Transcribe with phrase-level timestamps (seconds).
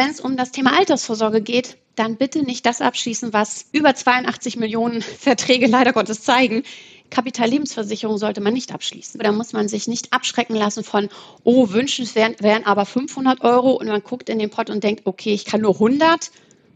[0.00, 4.56] Wenn es um das Thema Altersvorsorge geht, dann bitte nicht das abschließen, was über 82
[4.56, 6.62] Millionen Verträge leider Gottes zeigen.
[7.10, 9.20] Kapitallebensversicherung sollte man nicht abschließen.
[9.20, 11.10] Da muss man sich nicht abschrecken lassen von,
[11.44, 15.34] oh, wünschenswert wären aber 500 Euro und man guckt in den Pott und denkt, okay,
[15.34, 16.30] ich kann nur 100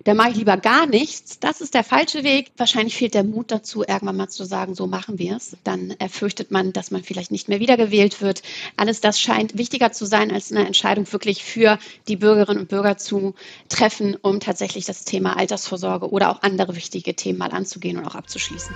[0.05, 1.41] da mache ich lieber gar nichts.
[1.41, 2.53] Das ist der falsche Weg.
[2.57, 5.57] Wahrscheinlich fehlt der Mut dazu, irgendwann mal zu sagen, so machen wir es.
[5.65, 8.43] Dann erfürchtet man, dass man vielleicht nicht mehr wiedergewählt wird.
[8.77, 12.99] Alles das scheint wichtiger zu sein, als eine Entscheidung wirklich für die Bürgerinnen und Bürger
[12.99, 13.35] zu
[13.69, 18.15] treffen, um tatsächlich das Thema Altersvorsorge oder auch andere wichtige Themen mal anzugehen und auch
[18.15, 18.75] abzuschließen.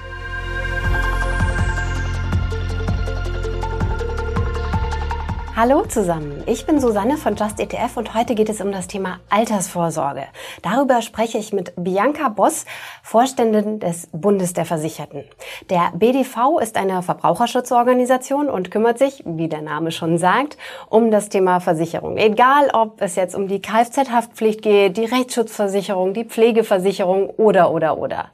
[5.60, 9.18] Hallo zusammen, ich bin Susanne von Just ETF und heute geht es um das Thema
[9.28, 10.28] Altersvorsorge.
[10.62, 12.64] Darüber spreche ich mit Bianca Boss,
[13.02, 15.24] Vorständin des Bundes der Versicherten.
[15.68, 20.58] Der BDV ist eine Verbraucherschutzorganisation und kümmert sich, wie der Name schon sagt,
[20.90, 22.18] um das Thema Versicherung.
[22.18, 28.30] Egal, ob es jetzt um die Kfz-Haftpflicht geht, die Rechtsschutzversicherung, die Pflegeversicherung oder, oder, oder.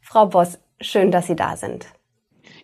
[0.00, 1.88] Frau Boss, schön, dass Sie da sind.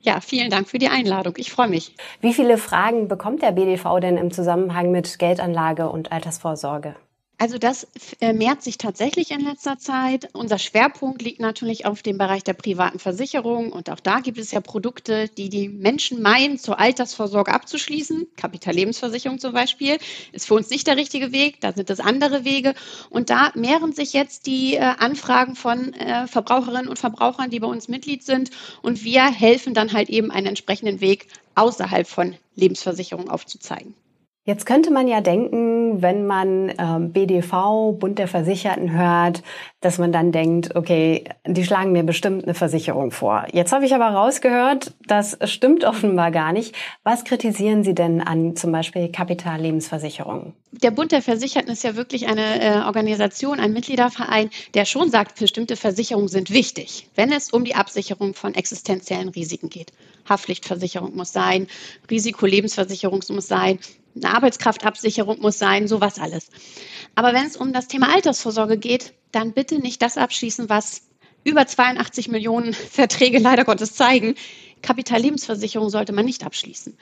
[0.07, 1.35] Ja, vielen Dank für die Einladung.
[1.37, 1.93] Ich freue mich.
[2.21, 6.95] Wie viele Fragen bekommt der BDV denn im Zusammenhang mit Geldanlage und Altersvorsorge?
[7.39, 7.87] Also das
[8.20, 10.31] äh, mehrt sich tatsächlich in letzter Zeit.
[10.33, 14.53] Unser Schwerpunkt liegt natürlich auf dem Bereich der privaten Versicherung und auch da gibt es
[14.53, 18.27] ja Produkte, die die Menschen meinen, zur Altersvorsorge abzuschließen.
[18.39, 19.98] Kapitallebensversicherung zum Beispiel
[20.33, 22.75] ist für uns nicht der richtige Weg, da sind es andere Wege
[23.11, 27.69] und da mehren sich jetzt die äh, Anfragen von äh, Verbraucherinnen und Verbrauchern, die bei
[27.69, 33.29] uns Mitglied sind und wir helfen dann halt eben einen entsprechenden Weg außerhalb von Lebensversicherung
[33.29, 33.95] aufzuzeigen.
[34.47, 39.42] Jetzt könnte man ja denken, wenn man ähm, BDV, Bund der Versicherten hört,
[39.80, 43.44] dass man dann denkt, okay, die schlagen mir bestimmt eine Versicherung vor.
[43.52, 46.77] Jetzt habe ich aber rausgehört, das stimmt offenbar gar nicht.
[47.02, 50.55] Was kritisieren Sie denn an zum Beispiel Kapitallebensversicherungen?
[50.70, 55.41] Der Bund der Versicherten ist ja wirklich eine äh, Organisation, ein Mitgliederverein, der schon sagt,
[55.41, 59.92] bestimmte Versicherungen sind wichtig, wenn es um die Absicherung von existenziellen Risiken geht.
[60.28, 61.67] Haftpflichtversicherung muss sein,
[62.08, 63.80] Risikolebensversicherung muss sein,
[64.17, 66.49] eine Arbeitskraftabsicherung muss sein, sowas alles.
[67.15, 71.03] Aber wenn es um das Thema Altersvorsorge geht, dann bitte nicht das abschließen, was
[71.45, 74.35] über 82 Millionen Verträge leider Gottes zeigen.
[74.83, 76.97] Kapitallebensversicherung sollte man nicht abschließen,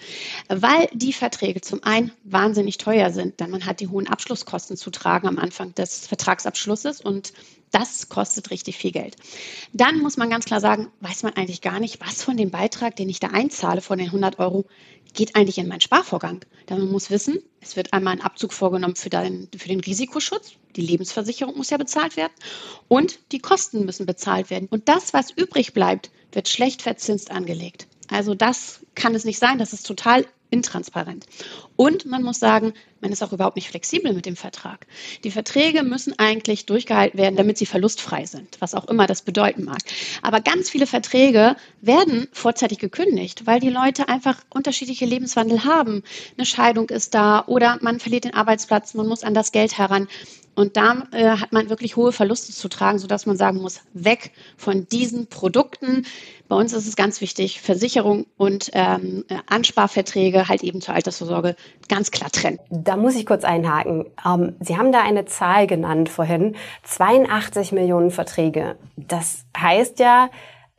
[0.49, 4.91] weil die Verträge zum einen wahnsinnig teuer sind, denn man hat die hohen Abschlusskosten zu
[4.91, 7.33] tragen am Anfang des Vertragsabschlusses und
[7.75, 9.17] das kostet richtig viel Geld.
[9.73, 12.95] Dann muss man ganz klar sagen, weiß man eigentlich gar nicht, was von dem Beitrag,
[12.97, 14.65] den ich da einzahle, von den 100 Euro,
[15.13, 16.45] geht eigentlich in meinen Sparvorgang.
[16.69, 20.53] Denn man muss wissen, es wird einmal ein Abzug vorgenommen für den, für den Risikoschutz.
[20.77, 22.33] Die Lebensversicherung muss ja bezahlt werden.
[22.89, 24.69] Und die Kosten müssen bezahlt werden.
[24.71, 27.87] Und das, was übrig bleibt, wird schlecht verzinst angelegt.
[28.09, 29.59] Also das kann es nicht sein.
[29.59, 31.27] Das ist total intransparent.
[31.77, 34.87] Und man muss sagen, man ist auch überhaupt nicht flexibel mit dem Vertrag.
[35.25, 39.65] Die Verträge müssen eigentlich durchgehalten werden, damit sie verlustfrei sind, was auch immer das bedeuten
[39.65, 39.79] mag.
[40.23, 46.03] Aber ganz viele Verträge werden vorzeitig gekündigt, weil die Leute einfach unterschiedliche Lebenswandel haben.
[46.37, 50.09] Eine Scheidung ist da oder man verliert den Arbeitsplatz, man muss an das Geld heran.
[50.55, 54.33] Und da äh, hat man wirklich hohe Verluste zu tragen, sodass man sagen muss, weg
[54.57, 56.07] von diesen Produkten.
[56.47, 61.57] Bei uns ist es ganz wichtig, Versicherung und ähm, Ansparverträge halt eben zur Altersvorsorge
[61.89, 62.59] ganz klar trennen.
[62.71, 64.07] Da muss ich kurz einhaken.
[64.25, 68.77] Ähm, Sie haben da eine Zahl genannt vorhin, 82 Millionen Verträge.
[68.97, 70.31] Das heißt ja,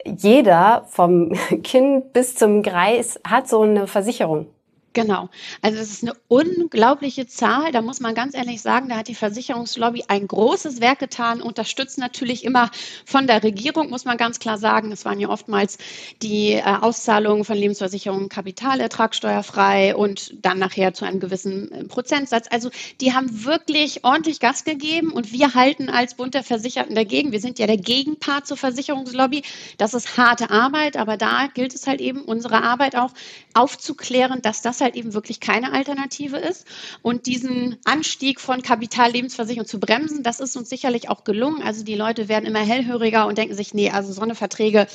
[0.05, 4.47] jeder vom Kind bis zum Greis hat so eine Versicherung.
[4.95, 5.29] Genau.
[5.61, 7.73] Also es ist eine unglaubliche Zahl.
[7.73, 11.97] Da muss man ganz ehrlich sagen, da hat die Versicherungslobby ein großes Werk getan, unterstützt
[11.97, 12.71] natürlich immer
[13.05, 14.93] von der Regierung, muss man ganz klar sagen.
[14.93, 15.77] Es waren ja oftmals
[16.21, 22.47] die äh, Auszahlungen von Lebensversicherungen kapitalertragsteuerfrei und dann nachher zu einem gewissen äh, Prozentsatz.
[22.49, 22.69] Also
[23.01, 27.33] die haben wirklich ordentlich Gas gegeben und wir halten als Bund der Versicherten dagegen.
[27.33, 29.43] Wir sind ja der Gegenpart zur Versicherungslobby.
[29.77, 33.11] Das ist harte Arbeit, aber da gilt es halt eben, unsere Arbeit auch
[33.53, 36.67] aufzuklären, dass das halt eben wirklich keine Alternative ist.
[37.01, 41.63] Und diesen Anstieg von Kapitallebensversicherung zu bremsen, das ist uns sicherlich auch gelungen.
[41.63, 44.85] Also die Leute werden immer hellhöriger und denken sich, nee, also so eine Verträge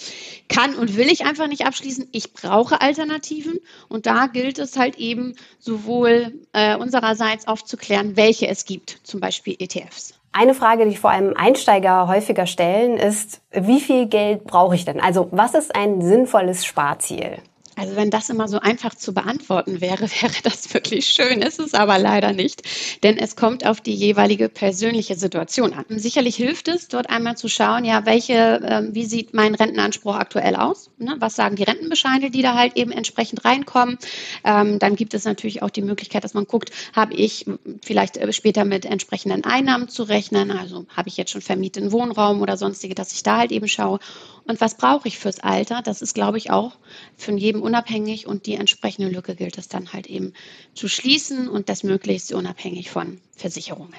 [0.49, 2.07] kann und will ich einfach nicht abschließen.
[2.13, 3.59] Ich brauche Alternativen.
[3.89, 9.57] Und da gilt es halt eben sowohl äh, unsererseits aufzuklären, welche es gibt, zum Beispiel
[9.59, 10.15] ETFs.
[10.33, 15.01] Eine Frage, die vor allem Einsteiger häufiger stellen, ist, wie viel Geld brauche ich denn?
[15.01, 17.39] Also was ist ein sinnvolles Sparziel?
[17.81, 21.41] Also wenn das immer so einfach zu beantworten wäre, wäre das wirklich schön.
[21.41, 22.63] Ist es aber leider nicht,
[23.03, 25.87] denn es kommt auf die jeweilige persönliche Situation an.
[25.89, 30.57] Sicherlich hilft es, dort einmal zu schauen, ja, welche, äh, wie sieht mein Rentenanspruch aktuell
[30.57, 30.91] aus?
[30.99, 31.17] Ne?
[31.21, 33.97] Was sagen die Rentenbescheide, die da halt eben entsprechend reinkommen?
[34.45, 37.47] Ähm, dann gibt es natürlich auch die Möglichkeit, dass man guckt, habe ich
[37.83, 40.51] vielleicht äh, später mit entsprechenden Einnahmen zu rechnen?
[40.51, 44.01] Also habe ich jetzt schon vermieteten Wohnraum oder sonstige, dass ich da halt eben schaue.
[44.47, 45.81] Und was brauche ich fürs Alter?
[45.83, 46.73] Das ist, glaube ich, auch
[47.17, 50.33] von jedem unabhängig und die entsprechende Lücke gilt es dann halt eben
[50.75, 53.95] zu schließen und das möglichst unabhängig von Versicherungen.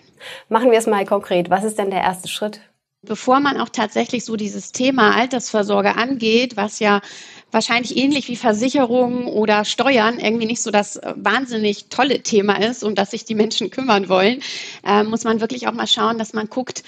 [0.49, 1.49] Machen wir es mal konkret.
[1.49, 2.59] Was ist denn der erste Schritt?
[3.03, 7.01] Bevor man auch tatsächlich so dieses Thema Altersvorsorge angeht, was ja
[7.49, 12.83] wahrscheinlich ähnlich wie Versicherungen oder Steuern irgendwie nicht so das äh, wahnsinnig tolle Thema ist,
[12.83, 14.41] um das sich die Menschen kümmern wollen,
[14.85, 16.83] äh, muss man wirklich auch mal schauen, dass man guckt,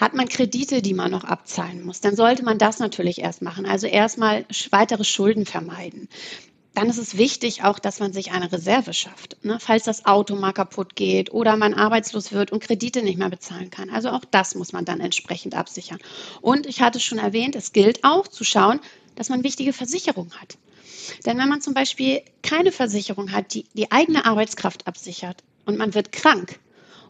[0.00, 3.66] hat man Kredite, die man noch abzahlen muss, dann sollte man das natürlich erst machen.
[3.66, 6.08] Also erstmal weitere Schulden vermeiden.
[6.74, 9.58] Dann ist es wichtig auch, dass man sich eine Reserve schafft, ne?
[9.60, 13.70] falls das Auto mal kaputt geht oder man arbeitslos wird und Kredite nicht mehr bezahlen
[13.70, 13.90] kann.
[13.90, 15.98] Also auch das muss man dann entsprechend absichern.
[16.40, 18.80] Und ich hatte schon erwähnt, es gilt auch zu schauen,
[19.16, 20.56] dass man wichtige Versicherungen hat.
[21.26, 25.92] Denn wenn man zum Beispiel keine Versicherung hat, die die eigene Arbeitskraft absichert und man
[25.92, 26.60] wird krank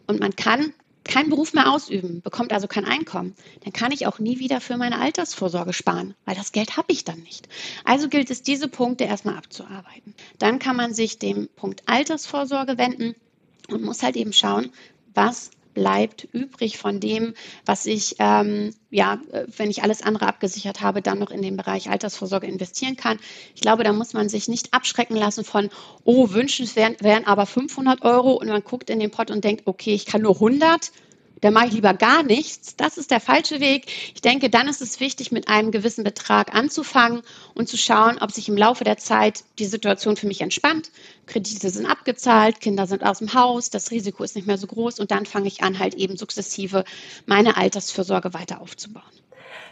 [0.07, 4.19] und man kann keinen Beruf mehr ausüben, bekommt also kein Einkommen, dann kann ich auch
[4.19, 7.47] nie wieder für meine Altersvorsorge sparen, weil das Geld habe ich dann nicht.
[7.83, 10.15] Also gilt es, diese Punkte erstmal abzuarbeiten.
[10.37, 13.15] Dann kann man sich dem Punkt Altersvorsorge wenden
[13.69, 14.71] und muss halt eben schauen,
[15.13, 17.33] was bleibt übrig von dem,
[17.65, 19.19] was ich, ähm, ja,
[19.57, 23.19] wenn ich alles andere abgesichert habe, dann noch in den Bereich Altersvorsorge investieren kann.
[23.55, 25.69] Ich glaube, da muss man sich nicht abschrecken lassen von,
[26.03, 29.93] oh, wünschenswert wären aber 500 Euro und man guckt in den Pott und denkt, okay,
[29.93, 30.91] ich kann nur 100
[31.41, 32.75] dann mache ich lieber gar nichts.
[32.75, 33.87] Das ist der falsche Weg.
[34.15, 37.21] Ich denke, dann ist es wichtig, mit einem gewissen Betrag anzufangen
[37.53, 40.91] und zu schauen, ob sich im Laufe der Zeit die Situation für mich entspannt.
[41.25, 44.99] Kredite sind abgezahlt, Kinder sind aus dem Haus, das Risiko ist nicht mehr so groß
[44.99, 46.83] und dann fange ich an, halt eben sukzessive
[47.25, 49.20] meine Altersfürsorge weiter aufzubauen.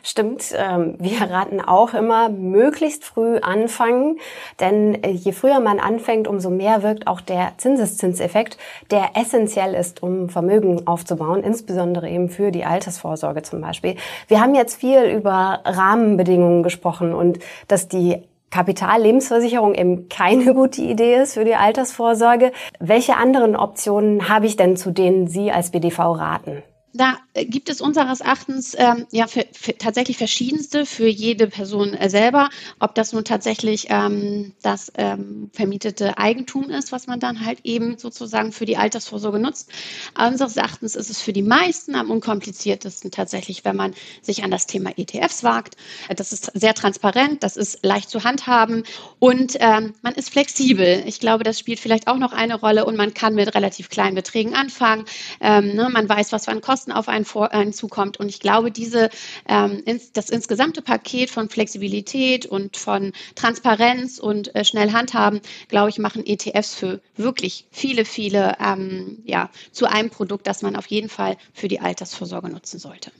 [0.03, 4.17] Stimmt, ähm, wir raten auch immer, möglichst früh anfangen,
[4.59, 8.57] denn äh, je früher man anfängt, umso mehr wirkt auch der Zinseszinseffekt,
[8.91, 13.95] der essentiell ist, um Vermögen aufzubauen, insbesondere eben für die Altersvorsorge zum Beispiel.
[14.27, 21.15] Wir haben jetzt viel über Rahmenbedingungen gesprochen und dass die Kapitallebensversicherung eben keine gute Idee
[21.15, 22.51] ist für die Altersvorsorge.
[22.79, 26.63] Welche anderen Optionen habe ich denn, zu denen Sie als BDV raten?
[26.93, 32.09] Da gibt es unseres Erachtens ähm, ja für, für tatsächlich verschiedenste für jede Person äh,
[32.09, 32.49] selber,
[32.79, 37.97] ob das nun tatsächlich ähm, das ähm, vermietete Eigentum ist, was man dann halt eben
[37.97, 39.69] sozusagen für die Altersvorsorge nutzt.
[40.17, 44.65] Unseres Erachtens ist es für die meisten am unkompliziertesten tatsächlich, wenn man sich an das
[44.65, 45.75] Thema ETFs wagt.
[46.15, 48.83] Das ist sehr transparent, das ist leicht zu handhaben
[49.19, 51.03] und ähm, man ist flexibel.
[51.05, 54.15] Ich glaube, das spielt vielleicht auch noch eine Rolle und man kann mit relativ kleinen
[54.15, 55.05] Beträgen anfangen.
[55.39, 58.21] Ähm, ne, man weiß, was für ein Kosten auf einen, vor, einen zukommt.
[58.21, 59.09] Und ich glaube, diese,
[59.49, 65.89] ähm, ins, das insgesamte Paket von Flexibilität und von Transparenz und äh, schnell handhaben, glaube
[65.89, 70.85] ich, machen ETFs für wirklich viele, viele ähm, ja, zu einem Produkt, das man auf
[70.85, 73.11] jeden Fall für die Altersvorsorge nutzen sollte.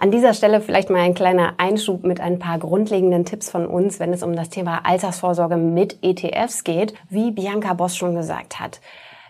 [0.00, 4.00] An dieser Stelle vielleicht mal ein kleiner Einschub mit ein paar grundlegenden Tipps von uns,
[4.00, 6.94] wenn es um das Thema Altersvorsorge mit ETFs geht.
[7.10, 8.80] Wie Bianca Boss schon gesagt hat,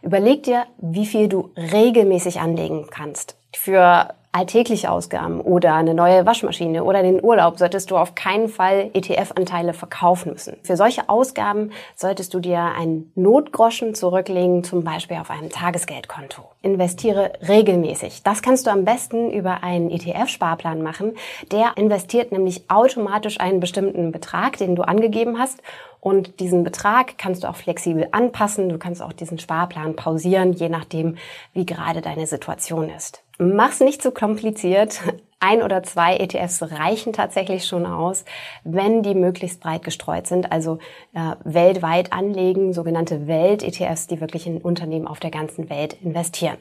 [0.03, 3.37] überleg dir, wie viel du regelmäßig anlegen kannst.
[3.55, 8.91] Für alltägliche Ausgaben oder eine neue Waschmaschine oder den Urlaub solltest du auf keinen Fall
[8.93, 10.57] ETF-Anteile verkaufen müssen.
[10.65, 16.43] Für solche Ausgaben solltest du dir einen Notgroschen zurücklegen, zum Beispiel auf einem Tagesgeldkonto.
[16.63, 18.25] Investiere regelmäßig.
[18.25, 21.13] Das kannst du am besten über einen ETF-Sparplan machen.
[21.53, 25.63] Der investiert nämlich automatisch einen bestimmten Betrag, den du angegeben hast
[26.01, 28.69] und diesen Betrag kannst du auch flexibel anpassen.
[28.69, 31.17] Du kannst auch diesen Sparplan pausieren, je nachdem,
[31.53, 33.24] wie gerade deine Situation ist.
[33.39, 35.01] Mach's nicht zu kompliziert.
[35.41, 38.25] Ein oder zwei ETFs reichen tatsächlich schon aus,
[38.63, 40.79] wenn die möglichst breit gestreut sind, also
[41.13, 46.57] äh, weltweit anlegen, sogenannte Welt-ETFs, die wirklich in Unternehmen auf der ganzen Welt investieren.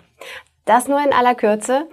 [0.65, 1.87] Das nur in aller Kürze.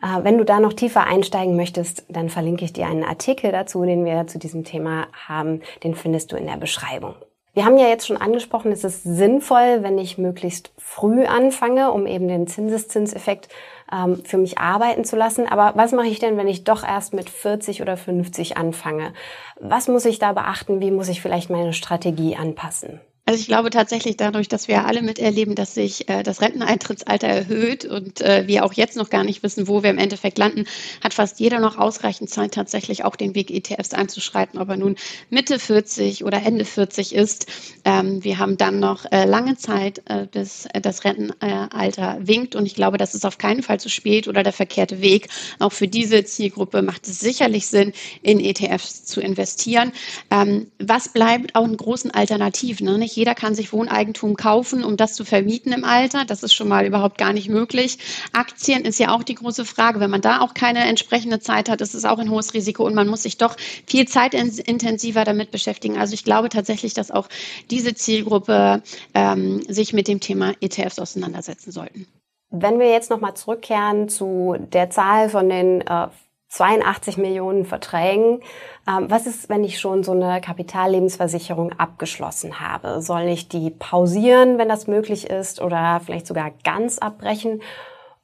[0.00, 3.84] Äh, wenn du da noch tiefer einsteigen möchtest, dann verlinke ich dir einen Artikel dazu,
[3.84, 5.62] den wir zu diesem Thema haben.
[5.82, 7.16] Den findest du in der Beschreibung.
[7.54, 12.06] Wir haben ja jetzt schon angesprochen, es ist sinnvoll, wenn ich möglichst früh anfange, um
[12.06, 13.48] eben den Zinseszinseffekt
[13.92, 15.46] ähm, für mich arbeiten zu lassen.
[15.46, 19.12] Aber was mache ich denn, wenn ich doch erst mit 40 oder 50 anfange?
[19.60, 20.80] Was muss ich da beachten?
[20.80, 23.00] Wie muss ich vielleicht meine Strategie anpassen?
[23.28, 27.84] Also ich glaube tatsächlich dadurch, dass wir alle miterleben, dass sich äh, das Renteneintrittsalter erhöht
[27.84, 30.64] und äh, wir auch jetzt noch gar nicht wissen, wo wir im Endeffekt landen,
[31.04, 34.96] hat fast jeder noch ausreichend Zeit, tatsächlich auch den Weg ETFs einzuschreiten, ob er nun
[35.28, 37.48] Mitte 40 oder Ende 40 ist.
[37.84, 42.76] Ähm, wir haben dann noch äh, lange Zeit, äh, bis das Rentenalter winkt und ich
[42.76, 45.28] glaube, das ist auf keinen Fall zu spät oder der verkehrte Weg.
[45.58, 47.92] Auch für diese Zielgruppe macht es sicherlich Sinn,
[48.22, 49.92] in ETFs zu investieren.
[50.30, 52.86] Ähm, was bleibt auch in großen Alternativen?
[52.86, 52.96] Ne?
[52.96, 56.24] Nicht jeder kann sich Wohneigentum kaufen, um das zu vermieten im Alter.
[56.24, 57.98] Das ist schon mal überhaupt gar nicht möglich.
[58.32, 59.98] Aktien ist ja auch die große Frage.
[59.98, 62.94] Wenn man da auch keine entsprechende Zeit hat, ist es auch ein hohes Risiko und
[62.94, 63.56] man muss sich doch
[63.86, 65.98] viel zeitintensiver damit beschäftigen.
[65.98, 67.28] Also ich glaube tatsächlich, dass auch
[67.72, 68.84] diese Zielgruppe
[69.14, 72.06] ähm, sich mit dem Thema ETFs auseinandersetzen sollten.
[72.50, 76.06] Wenn wir jetzt nochmal zurückkehren zu der Zahl von den äh,
[76.48, 78.40] 82 Millionen Verträgen.
[78.88, 83.02] Ähm, was ist, wenn ich schon so eine Kapitallebensversicherung abgeschlossen habe?
[83.02, 87.60] Soll ich die pausieren, wenn das möglich ist, oder vielleicht sogar ganz abbrechen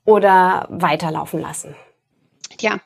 [0.04, 1.76] oder weiterlaufen lassen?
[2.61, 2.79] Ja,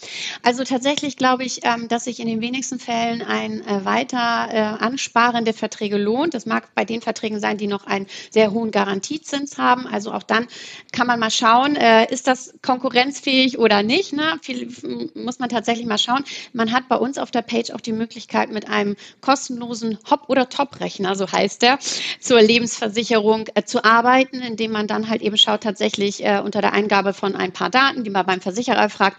[0.42, 4.58] also tatsächlich glaube ich, ähm, dass sich in den wenigsten Fällen ein äh, weiter äh,
[4.82, 6.34] Ansparen der Verträge lohnt.
[6.34, 9.86] Das mag bei den Verträgen sein, die noch einen sehr hohen Garantiezins haben.
[9.86, 10.46] Also auch dann
[10.92, 14.12] kann man mal schauen, äh, ist das konkurrenzfähig oder nicht.
[14.12, 14.38] Ne?
[14.42, 14.72] Viel,
[15.14, 16.24] muss man tatsächlich mal schauen.
[16.52, 20.48] Man hat bei uns auf der Page auch die Möglichkeit, mit einem kostenlosen Hop- oder
[20.48, 21.78] Top-Rechner, so heißt der,
[22.20, 27.34] zur Lebensversicherung zu arbeiten, indem man dann halt eben schaut, tatsächlich unter der Eingabe von
[27.34, 29.18] ein paar Daten, die man beim Versicherer fragt,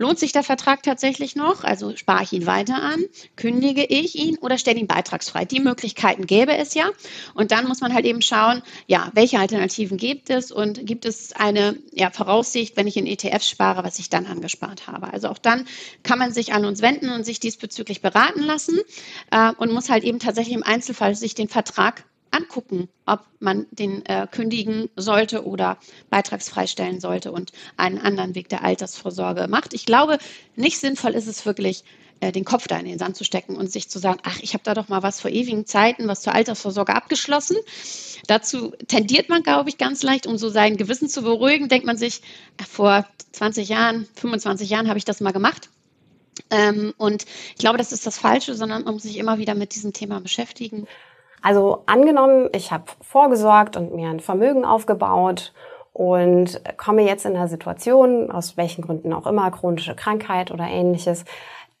[0.00, 1.62] Lohnt sich der Vertrag tatsächlich noch?
[1.62, 3.04] Also spare ich ihn weiter an,
[3.36, 5.44] kündige ich ihn oder stelle ihn beitragsfrei?
[5.44, 6.88] Die Möglichkeiten gäbe es ja.
[7.34, 11.34] Und dann muss man halt eben schauen, ja, welche Alternativen gibt es und gibt es
[11.34, 15.12] eine ja, Voraussicht, wenn ich in ETFs spare, was ich dann angespart habe.
[15.12, 15.66] Also auch dann
[16.02, 18.78] kann man sich an uns wenden und sich diesbezüglich beraten lassen
[19.30, 24.04] äh, und muss halt eben tatsächlich im Einzelfall sich den Vertrag angucken, ob man den
[24.06, 25.78] äh, kündigen sollte oder
[26.10, 29.74] beitragsfrei stellen sollte und einen anderen Weg der Altersvorsorge macht.
[29.74, 30.18] Ich glaube,
[30.56, 31.84] nicht sinnvoll ist es wirklich,
[32.20, 34.52] äh, den Kopf da in den Sand zu stecken und sich zu sagen, ach, ich
[34.52, 37.56] habe da doch mal was vor ewigen Zeiten, was zur Altersvorsorge abgeschlossen.
[38.26, 41.96] Dazu tendiert man, glaube ich, ganz leicht, um so sein Gewissen zu beruhigen, denkt man
[41.96, 42.20] sich,
[42.68, 45.70] vor 20 Jahren, 25 Jahren habe ich das mal gemacht.
[46.50, 49.74] Ähm, und ich glaube, das ist das Falsche, sondern man muss sich immer wieder mit
[49.74, 50.86] diesem Thema beschäftigen
[51.42, 55.52] also angenommen, ich habe vorgesorgt und mir ein Vermögen aufgebaut
[55.92, 61.24] und komme jetzt in einer Situation, aus welchen Gründen auch immer, chronische Krankheit oder ähnliches,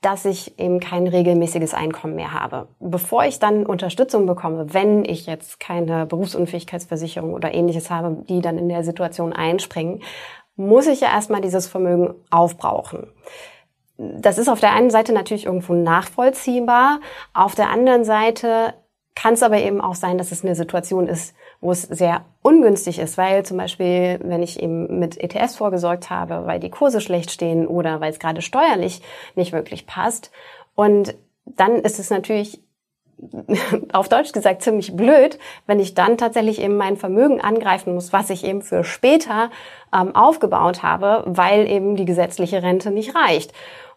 [0.00, 2.68] dass ich eben kein regelmäßiges Einkommen mehr habe.
[2.80, 8.58] Bevor ich dann Unterstützung bekomme, wenn ich jetzt keine Berufsunfähigkeitsversicherung oder ähnliches habe, die dann
[8.58, 10.02] in der Situation einspringen,
[10.56, 13.08] muss ich ja erstmal dieses Vermögen aufbrauchen.
[13.98, 17.00] Das ist auf der einen Seite natürlich irgendwo nachvollziehbar.
[17.34, 18.72] Auf der anderen Seite
[19.14, 22.98] kann es aber eben auch sein, dass es eine Situation ist, wo es sehr ungünstig
[22.98, 27.30] ist, weil zum Beispiel, wenn ich eben mit ETS vorgesorgt habe, weil die Kurse schlecht
[27.30, 29.02] stehen oder weil es gerade steuerlich
[29.34, 30.30] nicht wirklich passt.
[30.74, 31.14] Und
[31.44, 32.62] dann ist es natürlich
[33.92, 38.30] auf Deutsch gesagt ziemlich blöd, wenn ich dann tatsächlich eben mein Vermögen angreifen muss, was
[38.30, 39.50] ich eben für später
[39.94, 43.52] ähm, aufgebaut habe, weil eben die gesetzliche Rente nicht reicht.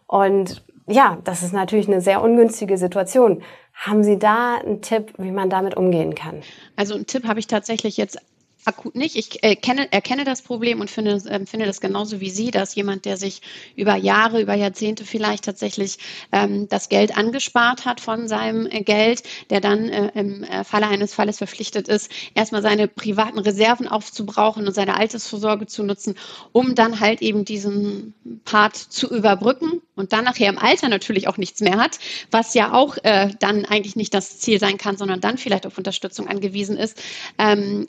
[0.06, 3.42] Und ja, das ist natürlich eine sehr ungünstige Situation.
[3.74, 6.42] Haben Sie da einen Tipp, wie man damit umgehen kann?
[6.76, 8.18] Also einen Tipp habe ich tatsächlich jetzt
[8.64, 9.16] akut nicht.
[9.16, 12.74] Ich äh, kenne, erkenne das Problem und finde, äh, finde das genauso wie Sie, dass
[12.74, 13.42] jemand, der sich
[13.76, 15.98] über Jahre, über Jahrzehnte vielleicht tatsächlich
[16.32, 20.88] ähm, das Geld angespart hat von seinem äh, Geld, der dann äh, im äh, Falle
[20.88, 26.14] eines Falles verpflichtet ist, erstmal seine privaten Reserven aufzubrauchen und seine Altersvorsorge zu nutzen,
[26.52, 28.14] um dann halt eben diesen
[28.44, 31.98] Part zu überbrücken und dann nachher im Alter natürlich auch nichts mehr hat,
[32.30, 35.78] was ja auch äh, dann eigentlich nicht das Ziel sein kann, sondern dann vielleicht auf
[35.78, 37.00] Unterstützung angewiesen ist.
[37.38, 37.86] Ähm,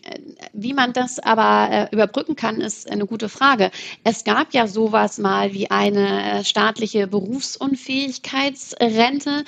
[0.54, 3.72] wie man das aber äh, überbrücken kann, ist eine gute Frage.
[4.04, 9.44] Es gab ja sowas mal wie eine äh, staatliche Berufsunfähigkeitsrente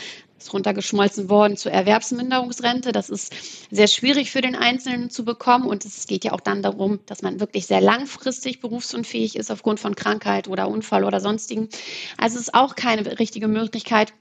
[0.53, 2.91] runtergeschmolzen worden zur Erwerbsminderungsrente.
[2.91, 3.33] Das ist
[3.71, 5.65] sehr schwierig für den Einzelnen zu bekommen.
[5.65, 9.79] Und es geht ja auch dann darum, dass man wirklich sehr langfristig berufsunfähig ist aufgrund
[9.79, 11.69] von Krankheit oder Unfall oder sonstigen.
[12.17, 14.13] Also es ist auch keine richtige Möglichkeit,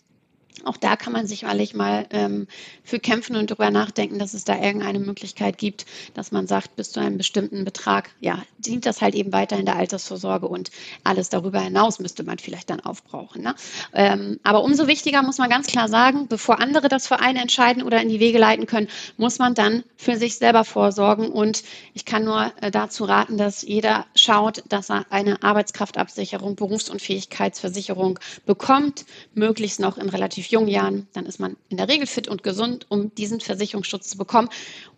[0.66, 2.46] auch da kann man sich sicherlich mal ähm,
[2.82, 6.92] für kämpfen und darüber nachdenken, dass es da irgendeine Möglichkeit gibt, dass man sagt, bis
[6.92, 10.70] zu einem bestimmten Betrag, ja, dient das halt eben weiter in der Altersvorsorge und
[11.04, 13.42] alles darüber hinaus müsste man vielleicht dann aufbrauchen.
[13.42, 13.54] Ne?
[13.92, 17.82] Ähm, aber umso wichtiger muss man ganz klar sagen, bevor andere das für einen entscheiden
[17.82, 21.28] oder in die Wege leiten können, muss man dann für sich selber vorsorgen.
[21.28, 28.18] Und ich kann nur äh, dazu raten, dass jeder schaut, dass er eine Arbeitskraftabsicherung, Berufsunfähigkeitsversicherung
[28.46, 29.04] bekommt,
[29.34, 32.42] möglichst noch in relativ relativ jungen Jahren, dann ist man in der Regel fit und
[32.42, 34.48] gesund, um diesen Versicherungsschutz zu bekommen.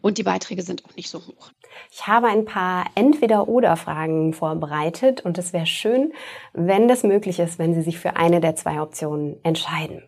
[0.00, 1.50] Und die Beiträge sind auch nicht so hoch.
[1.90, 6.12] Ich habe ein paar Entweder-Oder-Fragen vorbereitet und es wäre schön,
[6.52, 10.02] wenn das möglich ist, wenn Sie sich für eine der zwei Optionen entscheiden.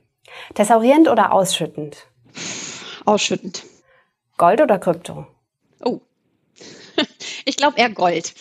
[0.55, 2.07] Thesaurierend oder ausschüttend?
[3.05, 3.65] Ausschüttend.
[4.37, 5.27] Gold oder Krypto?
[5.85, 6.01] Oh,
[7.45, 8.35] ich glaube eher Gold.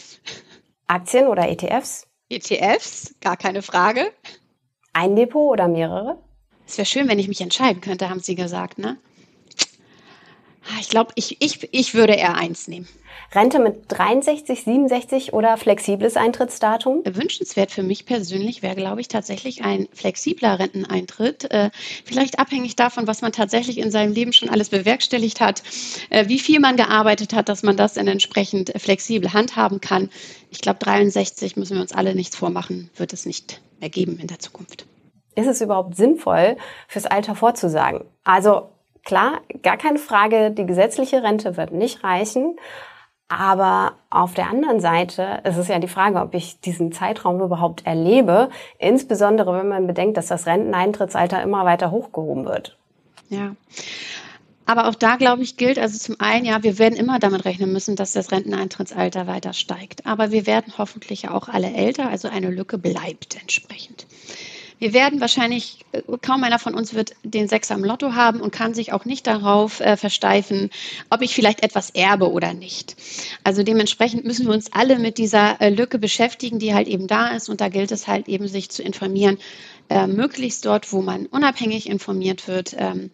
[0.88, 2.08] Aktien oder ETFs?
[2.30, 4.12] ETFs, gar keine Frage.
[4.94, 6.20] Ein Depot oder mehrere?
[6.70, 8.98] Es wäre schön, wenn ich mich entscheiden könnte, haben Sie gesagt, ne?
[10.66, 12.88] Ah, ich glaube, ich, ich, ich würde eher eins nehmen.
[13.34, 17.02] Rente mit 63, 67 oder flexibles Eintrittsdatum?
[17.06, 21.50] Wünschenswert für mich persönlich wäre, glaube ich, tatsächlich ein flexibler Renteneintritt.
[21.50, 21.72] Äh,
[22.06, 25.64] vielleicht abhängig davon, was man tatsächlich in seinem Leben schon alles bewerkstelligt hat,
[26.12, 30.12] äh, wie viel man gearbeitet hat, dass man das dann entsprechend flexibel handhaben kann.
[30.52, 34.28] Ich glaube, 63 müssen wir uns alle nichts vormachen, wird es nicht mehr geben in
[34.28, 34.86] der Zukunft.
[35.36, 36.58] Ist es überhaupt sinnvoll,
[36.88, 38.06] fürs Alter vorzusagen?
[38.24, 38.70] Also
[39.06, 42.58] klar, gar keine Frage, die gesetzliche Rente wird nicht reichen.
[43.32, 47.86] Aber auf der anderen Seite ist es ja die Frage, ob ich diesen Zeitraum überhaupt
[47.86, 52.76] erlebe, insbesondere wenn man bedenkt, dass das Renteneintrittsalter immer weiter hochgehoben wird.
[53.30, 53.56] Ja.
[54.66, 57.72] Aber auch da, glaube ich, gilt also zum einen, ja, wir werden immer damit rechnen
[57.72, 60.06] müssen, dass das Renteneintrittsalter weiter steigt.
[60.08, 64.08] Aber wir werden hoffentlich auch alle älter, also eine Lücke bleibt entsprechend.
[64.80, 65.86] Wir werden wahrscheinlich,
[66.22, 69.28] kaum einer von uns wird den Sechser im Lotto haben und kann sich auch nicht
[69.28, 70.70] darauf äh, versteifen,
[71.10, 72.96] ob ich vielleicht etwas erbe oder nicht.
[73.44, 77.30] Also dementsprechend müssen wir uns alle mit dieser äh, Lücke beschäftigen, die halt eben da
[77.30, 77.50] ist.
[77.50, 79.38] Und da gilt es halt eben, sich zu informieren,
[79.90, 83.12] äh, möglichst dort, wo man unabhängig informiert wird, ähm,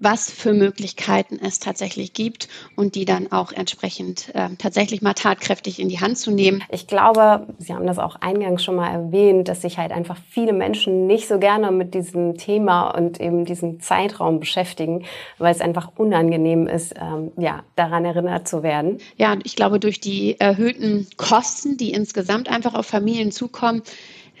[0.00, 5.80] was für Möglichkeiten es tatsächlich gibt und die dann auch entsprechend äh, tatsächlich mal tatkräftig
[5.80, 6.62] in die Hand zu nehmen.
[6.70, 10.52] Ich glaube, Sie haben das auch eingangs schon mal erwähnt, dass sich halt einfach viele
[10.52, 15.04] Menschen nicht so gerne mit diesem Thema und eben diesem Zeitraum beschäftigen,
[15.38, 18.98] weil es einfach unangenehm ist, ähm, ja, daran erinnert zu werden.
[19.16, 23.82] Ja, ich glaube, durch die erhöhten Kosten, die insgesamt einfach auf Familien zukommen,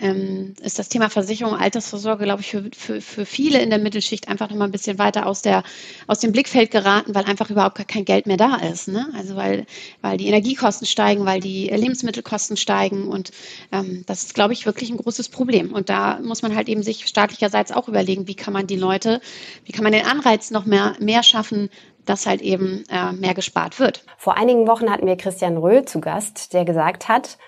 [0.00, 4.28] ähm, ist das Thema Versicherung, Altersvorsorge, glaube ich, für, für, für viele in der Mittelschicht
[4.28, 5.62] einfach nochmal ein bisschen weiter aus, der,
[6.06, 8.88] aus dem Blickfeld geraten, weil einfach überhaupt gar kein Geld mehr da ist.
[8.88, 9.08] Ne?
[9.14, 9.66] Also weil,
[10.00, 13.30] weil die Energiekosten steigen, weil die Lebensmittelkosten steigen und
[13.72, 15.72] ähm, das ist, glaube ich, wirklich ein großes Problem.
[15.72, 19.20] Und da muss man halt eben sich staatlicherseits auch überlegen, wie kann man die Leute,
[19.64, 21.70] wie kann man den Anreiz noch mehr, mehr schaffen,
[22.08, 24.04] dass halt eben äh, mehr gespart wird.
[24.16, 27.38] Vor einigen Wochen hatten wir Christian Röhl zu Gast, der gesagt hat,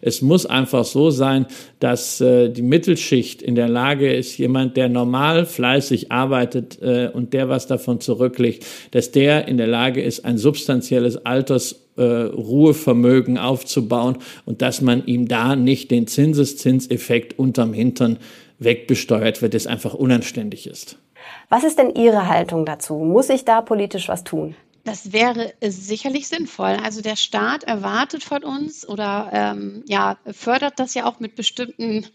[0.00, 1.46] es muss einfach so sein,
[1.78, 7.32] dass äh, die Mittelschicht in der Lage ist, jemand, der normal fleißig arbeitet äh, und
[7.32, 14.18] der was davon zurücklegt, dass der in der Lage ist, ein substanzielles Altersruhevermögen äh, aufzubauen
[14.44, 18.18] und dass man ihm da nicht den Zinseszinseffekt unterm Hintern
[18.58, 20.98] wegbesteuert wird, das einfach unanständig ist.
[21.48, 22.94] Was ist denn Ihre Haltung dazu?
[22.94, 24.54] Muss ich da politisch was tun?
[24.84, 26.78] Das wäre sicherlich sinnvoll.
[26.82, 32.06] Also der Staat erwartet von uns oder ähm, ja, fördert das ja auch mit bestimmten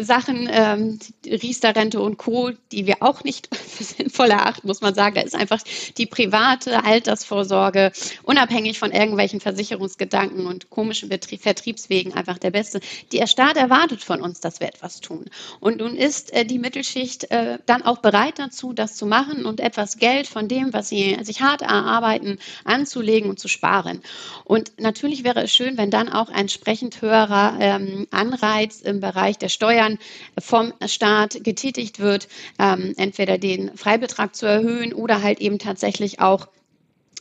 [0.00, 5.16] Sachen, ähm, Riester-Rente und Co., die wir auch nicht sinnvoll erachten, muss man sagen.
[5.16, 5.60] Da ist einfach
[5.98, 12.80] die private Altersvorsorge unabhängig von irgendwelchen Versicherungsgedanken und komischen Betrieb Vertriebswegen einfach der beste.
[13.12, 15.26] Der Staat erwartet von uns, dass wir etwas tun.
[15.60, 19.60] Und nun ist äh, die Mittelschicht äh, dann auch bereit dazu, das zu machen und
[19.60, 24.00] etwas Geld von dem, was sie sich hart erarbeitet, Arbeiten anzulegen und zu sparen.
[24.44, 29.38] Und natürlich wäre es schön, wenn dann auch ein entsprechend höherer ähm, Anreiz im Bereich
[29.38, 29.98] der Steuern
[30.38, 36.48] vom Staat getätigt wird, ähm, entweder den Freibetrag zu erhöhen oder halt eben tatsächlich auch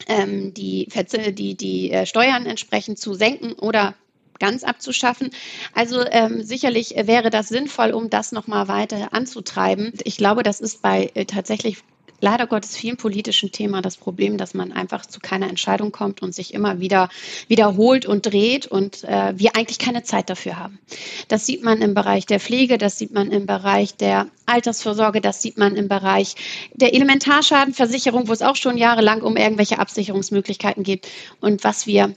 [0.08, 0.90] ähm, die,
[1.34, 3.96] die, die äh, Steuern entsprechend zu senken oder
[4.40, 5.30] ganz abzuschaffen.
[5.74, 9.94] Also ähm, sicherlich wäre das sinnvoll, um das nochmal weiter anzutreiben.
[10.04, 11.78] Ich glaube, das ist bei äh, tatsächlich
[12.22, 16.34] leider Gottes vielen politischen Thema das Problem, dass man einfach zu keiner Entscheidung kommt und
[16.34, 17.10] sich immer wieder
[17.48, 20.80] wiederholt und dreht und äh, wir eigentlich keine Zeit dafür haben.
[21.28, 25.42] Das sieht man im Bereich der Pflege, das sieht man im Bereich der Altersvorsorge, das
[25.42, 26.36] sieht man im Bereich
[26.74, 31.08] der Elementarschadenversicherung, wo es auch schon jahrelang um irgendwelche Absicherungsmöglichkeiten geht
[31.42, 32.16] und was wir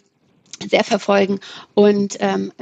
[0.68, 1.40] sehr verfolgen.
[1.74, 2.52] Und ähm,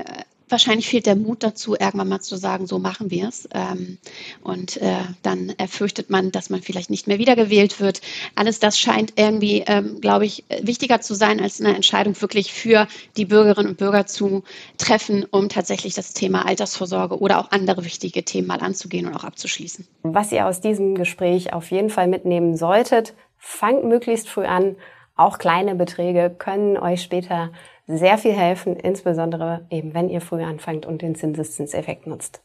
[0.52, 3.48] wahrscheinlich fehlt der Mut dazu, irgendwann mal zu sagen, so machen wir es.
[3.52, 3.98] Ähm,
[4.44, 8.00] und äh, dann erfürchtet man, dass man vielleicht nicht mehr wiedergewählt wird.
[8.34, 12.86] Alles das scheint irgendwie, ähm, glaube ich, wichtiger zu sein, als eine Entscheidung wirklich für
[13.16, 14.44] die Bürgerinnen und Bürger zu
[14.78, 19.24] treffen, um tatsächlich das Thema Altersvorsorge oder auch andere wichtige Themen mal anzugehen und auch
[19.24, 19.86] abzuschließen.
[20.02, 24.76] Was ihr aus diesem Gespräch auf jeden Fall mitnehmen solltet, fangt möglichst früh an.
[25.16, 27.52] Auch kleine Beträge können euch später
[27.86, 32.42] sehr viel helfen, insbesondere eben wenn ihr früh anfangt und den Zinseszinseffekt nutzt.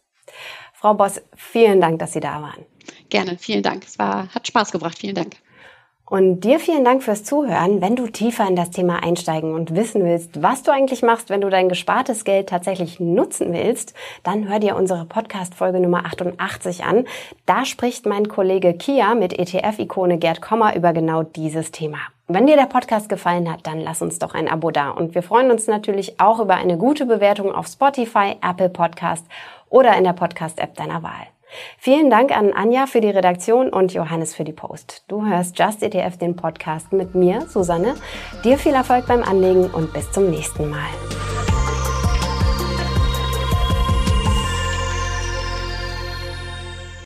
[0.74, 2.66] Frau Boss, vielen Dank, dass Sie da waren.
[3.10, 3.84] Gerne, vielen Dank.
[3.86, 5.00] Es war, hat Spaß gebracht.
[5.00, 5.38] Vielen Dank.
[6.10, 7.82] Und dir vielen Dank fürs Zuhören.
[7.82, 11.42] Wenn du tiefer in das Thema einsteigen und wissen willst, was du eigentlich machst, wenn
[11.42, 13.94] du dein gespartes Geld tatsächlich nutzen willst,
[14.24, 17.04] dann hör dir unsere Podcast-Folge Nummer 88 an.
[17.46, 21.98] Da spricht mein Kollege Kia mit ETF-Ikone Gerd Kommer über genau dieses Thema.
[22.30, 24.92] Wenn dir der Podcast gefallen hat, dann lass uns doch ein Abo da.
[24.92, 29.26] Und wir freuen uns natürlich auch über eine gute Bewertung auf Spotify, Apple Podcast
[29.70, 31.28] oder in der Podcast-App deiner Wahl.
[31.78, 35.04] Vielen Dank an Anja für die Redaktion und Johannes für die Post.
[35.08, 37.96] Du hörst Just ETF, den Podcast mit mir, Susanne.
[38.44, 40.90] Dir viel Erfolg beim Anlegen und bis zum nächsten Mal.